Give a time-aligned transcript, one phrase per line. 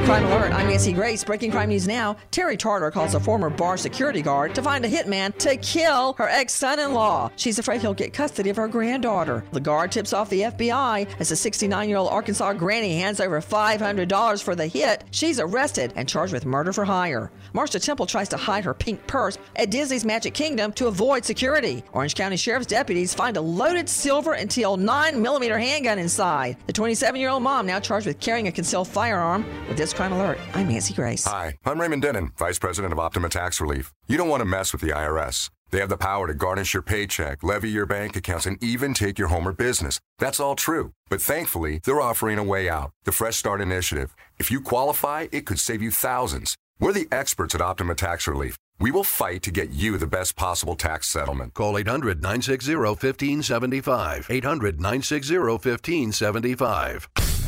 [0.00, 1.22] Crime Alert, I'm Nancy Grace.
[1.22, 2.16] Breaking crime news now.
[2.30, 6.28] Terry Tartar calls a former bar security guard to find a hitman to kill her
[6.28, 7.30] ex son in law.
[7.36, 9.44] She's afraid he'll get custody of her granddaughter.
[9.52, 13.40] The guard tips off the FBI as a 69 year old Arkansas granny hands over
[13.42, 15.04] $500 for the hit.
[15.10, 17.30] She's arrested and charged with murder for hire.
[17.52, 21.82] Marcia Temple tries to hide her pink purse at Disney's Magic Kingdom to avoid security.
[21.92, 26.56] Orange County Sheriff's deputies find a loaded silver and teal 9mm handgun inside.
[26.66, 30.12] The 27 year old mom now charged with carrying a concealed firearm with this Crime
[30.12, 30.38] Alert.
[30.54, 31.24] I'm Nancy Grace.
[31.24, 33.92] Hi, I'm Raymond Denon, Vice President of Optima Tax Relief.
[34.06, 35.50] You don't want to mess with the IRS.
[35.70, 39.18] They have the power to garnish your paycheck, levy your bank accounts, and even take
[39.18, 40.00] your home or business.
[40.18, 40.92] That's all true.
[41.08, 44.14] But thankfully, they're offering a way out the Fresh Start Initiative.
[44.38, 46.56] If you qualify, it could save you thousands.
[46.80, 48.56] We're the experts at Optima Tax Relief.
[48.80, 51.54] We will fight to get you the best possible tax settlement.
[51.54, 54.28] Call 800 960 1575.
[54.30, 57.08] 800 960 1575.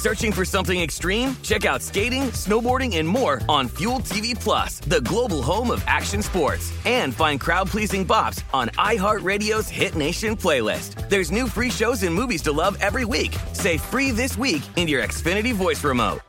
[0.00, 1.36] Searching for something extreme?
[1.42, 6.22] Check out skating, snowboarding, and more on Fuel TV Plus, the global home of action
[6.22, 6.72] sports.
[6.86, 11.10] And find crowd-pleasing bops on iHeartRadio's Hit Nation playlist.
[11.10, 13.36] There's new free shows and movies to love every week.
[13.52, 16.20] Say free this week in your Xfinity voice remote.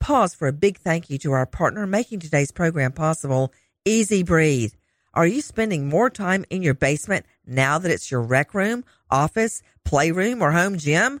[0.00, 3.52] Pause for a big thank you to our partner making today's program possible,
[3.86, 4.72] EZ Breathe.
[5.14, 9.62] Are you spending more time in your basement now that it's your rec room, office,
[9.84, 11.20] playroom, or home gym?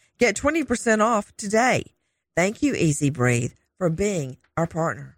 [0.21, 1.83] Get 20% off today.
[2.35, 5.17] Thank you, EZ Breathe, for being our partner.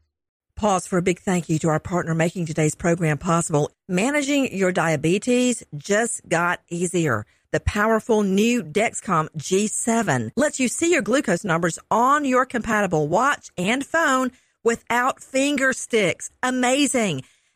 [0.56, 3.70] Pause for a big thank you to our partner making today's program possible.
[3.90, 7.26] Managing your diabetes just got easier.
[7.52, 13.52] The powerful new Dexcom G7 lets you see your glucose numbers on your compatible watch
[13.58, 14.32] and phone
[14.64, 16.32] without finger sticks.
[16.42, 17.24] Amazing.